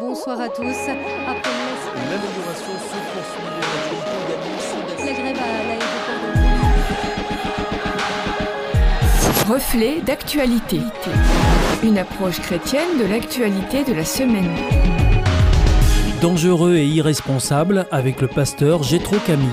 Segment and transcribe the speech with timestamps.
[0.00, 0.62] Bonsoir à tous.
[0.62, 1.50] Après
[2.10, 3.44] L'amélioration se poursuit.
[5.04, 6.20] la grève à l'aéroport
[9.46, 10.80] de Reflet d'actualité.
[11.82, 14.54] Une approche chrétienne de l'actualité de la semaine.
[16.20, 19.48] Dangereux et irresponsable avec le pasteur Gétro Camille.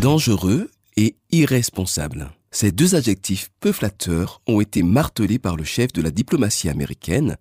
[0.00, 2.30] Dangereux et irresponsable.
[2.54, 7.38] Ces deux adjectifs peu flatteurs ont été martelés par le chef de la diplomatie américaine,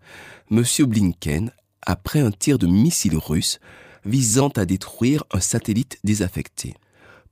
[0.50, 0.64] M.
[0.80, 3.60] Blinken, après un tir de missile russe
[4.06, 6.76] visant à détruire un satellite désaffecté.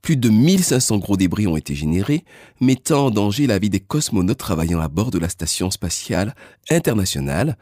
[0.01, 2.25] Plus de 1500 gros débris ont été générés,
[2.59, 6.35] mettant en danger la vie des cosmonautes travaillant à bord de la station spatiale
[6.69, 7.57] internationale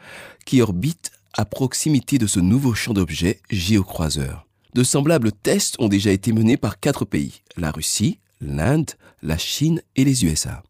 [0.46, 4.48] qui orbite à proximité de ce nouveau champ d'objets géocroiseur.
[4.74, 8.92] De semblables tests ont déjà été menés par quatre pays, la Russie, l'Inde,
[9.28, 10.64] la Chine et les USA.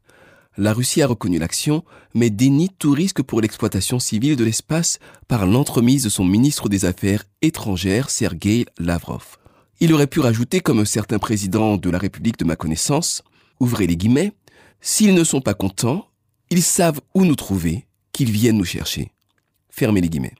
[0.57, 5.45] La Russie a reconnu l'action, mais dénie tout risque pour l'exploitation civile de l'espace par
[5.45, 9.37] l'entremise de son ministre des Affaires étrangères, Sergei Lavrov.
[9.79, 13.21] Il aurait pu rajouter, comme certains présidents de la République de ma connaissance,
[13.59, 14.33] ouvrez les guillemets,
[14.81, 16.07] s'ils ne sont pas contents,
[16.49, 19.11] ils savent où nous trouver, qu'ils viennent nous chercher.
[19.69, 20.35] Fermez les guillemets.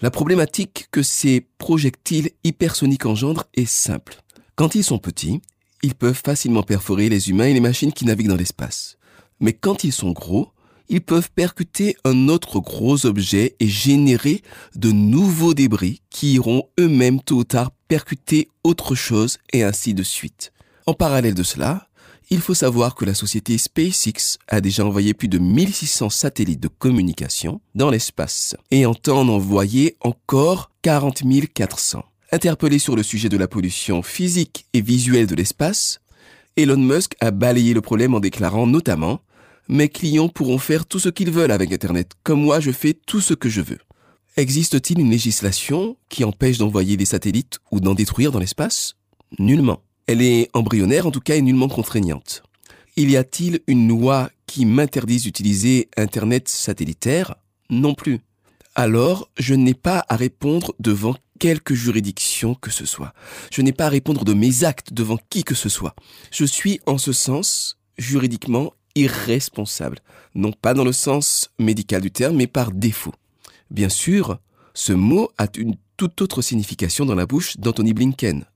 [0.00, 4.22] La problématique que ces projectiles hypersoniques engendrent est simple.
[4.56, 5.42] Quand ils sont petits,
[5.82, 8.96] ils peuvent facilement perforer les humains et les machines qui naviguent dans l'espace.
[9.40, 10.52] Mais quand ils sont gros,
[10.88, 14.42] ils peuvent percuter un autre gros objet et générer
[14.76, 20.02] de nouveaux débris qui iront eux-mêmes tôt ou tard percuter autre chose et ainsi de
[20.02, 20.52] suite.
[20.86, 21.88] En parallèle de cela,
[22.30, 26.68] il faut savoir que la société SpaceX a déjà envoyé plus de 1600 satellites de
[26.68, 32.04] communication dans l'espace et entend en envoyer encore 40 400.
[32.34, 36.00] Interpellé sur le sujet de la pollution physique et visuelle de l'espace,
[36.56, 39.20] Elon Musk a balayé le problème en déclarant notamment
[39.68, 43.20] Mes clients pourront faire tout ce qu'ils veulent avec Internet, comme moi je fais tout
[43.20, 43.80] ce que je veux.
[44.38, 48.94] Existe-t-il une législation qui empêche d'envoyer des satellites ou d'en détruire dans l'espace?
[49.38, 49.82] Nullement.
[50.06, 52.42] Elle est embryonnaire en tout cas et nullement contraignante.
[52.96, 57.34] Il y a-t-il une loi qui m'interdise d'utiliser Internet satellitaire?
[57.68, 58.20] Non plus.
[58.74, 63.12] Alors, je n'ai pas à répondre devant quelque juridiction que ce soit.
[63.50, 65.94] Je n'ai pas à répondre de mes actes devant qui que ce soit.
[66.30, 69.98] Je suis en ce sens juridiquement irresponsable.
[70.34, 73.12] Non pas dans le sens médical du terme, mais par défaut.
[73.70, 74.38] Bien sûr,
[74.72, 78.46] ce mot a une toute autre signification dans la bouche d'Anthony Blinken.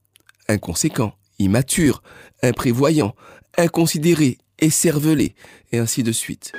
[0.47, 2.01] Inconséquent, immature,
[2.41, 3.15] imprévoyant,
[3.57, 5.35] inconsidéré, écervelé,
[5.71, 6.53] et ainsi de suite.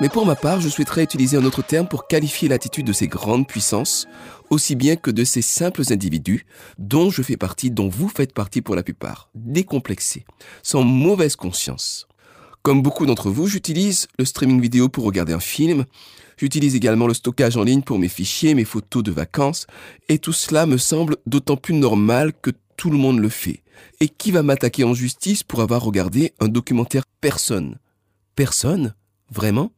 [0.00, 3.08] Mais pour ma part, je souhaiterais utiliser un autre terme pour qualifier l'attitude de ces
[3.08, 4.06] grandes puissances,
[4.48, 6.46] aussi bien que de ces simples individus,
[6.78, 10.24] dont je fais partie, dont vous faites partie pour la plupart, décomplexés,
[10.62, 12.06] sans mauvaise conscience.
[12.62, 15.84] Comme beaucoup d'entre vous, j'utilise le streaming vidéo pour regarder un film,
[16.36, 19.66] j'utilise également le stockage en ligne pour mes fichiers, mes photos de vacances,
[20.08, 23.64] et tout cela me semble d'autant plus normal que tout le monde le fait.
[24.00, 27.02] Et qui va m'attaquer en justice pour avoir regardé un documentaire?
[27.20, 27.78] Personne.
[28.36, 28.94] Personne?
[29.30, 29.72] Vraiment?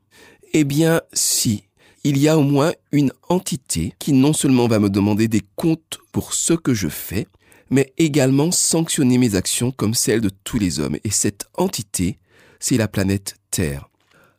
[0.52, 1.64] Eh bien, si.
[2.02, 5.98] Il y a au moins une entité qui non seulement va me demander des comptes
[6.12, 7.26] pour ce que je fais,
[7.68, 10.96] mais également sanctionner mes actions comme celles de tous les hommes.
[11.04, 12.18] Et cette entité,
[12.58, 13.90] c'est la planète Terre.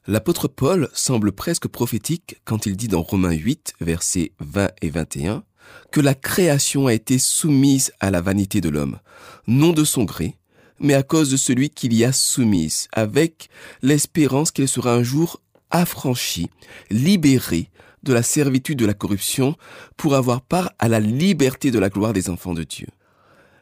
[0.08, 5.44] L'apôtre Paul semble presque prophétique quand il dit dans Romains 8, versets 20 et 21,
[5.92, 9.00] que la création a été soumise à la vanité de l'homme,
[9.46, 10.36] non de son gré,
[10.80, 13.50] mais à cause de celui qu'il y a soumise, avec
[13.84, 16.50] l'espérance qu'elle sera un jour affranchi,
[16.90, 17.70] libéré
[18.04, 19.56] de la servitude de la corruption
[19.98, 22.88] pour avoir part à la liberté de la gloire des enfants de Dieu.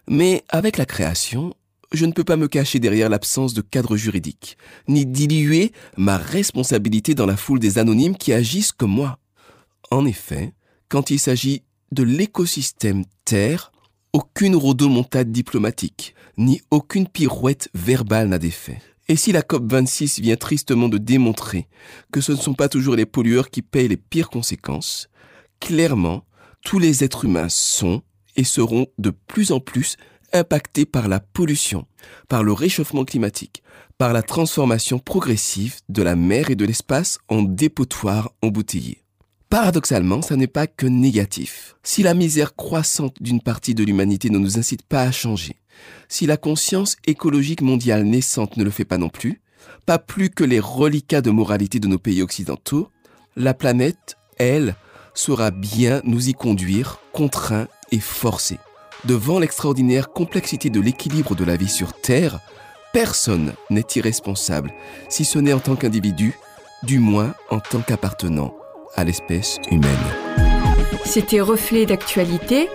[0.08, 1.54] Mais avec la création,
[1.92, 7.16] je ne peux pas me cacher derrière l'absence de cadre juridique, ni diluer ma responsabilité
[7.16, 9.20] dans la foule des anonymes qui agissent comme moi.
[9.92, 10.54] En effet,
[10.88, 13.72] quand il s'agit de l'écosystème Terre,
[14.14, 18.82] aucune rodomontade diplomatique, ni aucune pirouette verbale n'a d'effet.
[19.10, 21.68] Et si la COP26 vient tristement de démontrer
[22.12, 25.10] que ce ne sont pas toujours les pollueurs qui payent les pires conséquences,
[25.60, 26.24] clairement,
[26.64, 28.04] tous les êtres humains sont
[28.36, 29.98] et seront de plus en plus
[30.32, 31.88] impactés par la pollution,
[32.28, 33.64] par le réchauffement climatique,
[33.98, 39.04] par la transformation progressive de la mer et de l'espace en dépotoirs embouteillés.
[39.50, 41.76] Paradoxalement, ça n'est pas que négatif.
[41.82, 45.56] Si la misère croissante d'une partie de l'humanité ne nous incite pas à changer,
[46.08, 49.42] si la conscience écologique mondiale naissante ne le fait pas non plus,
[49.88, 52.92] pas plus que les reliquats de moralité de nos pays occidentaux,
[53.36, 54.76] la planète, elle,
[55.16, 58.60] saura bien nous y conduire, contraints et forcés.
[59.06, 62.40] Devant l'extraordinaire complexité de l'équilibre de la vie sur Terre,
[62.94, 64.72] personne n'est irresponsable,
[65.10, 66.36] si ce n'est en tant qu'individu,
[66.84, 68.59] du moins en tant qu'appartenant
[68.96, 69.90] à l'espèce humaine.
[71.06, 72.70] C'était Reflet d'actualité,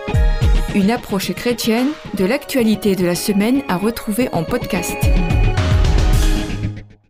[0.75, 4.97] une approche chrétienne de l'actualité de la semaine à retrouver en podcast.